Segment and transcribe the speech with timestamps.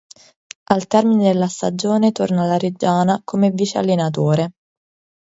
[0.71, 4.53] Al termine della stagione torna alla Reggiana come vice-allenatore.